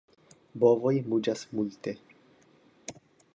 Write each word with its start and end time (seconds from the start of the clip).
Bovoj 0.63 0.93
muĝas 1.13 1.43
multe. 1.59 1.95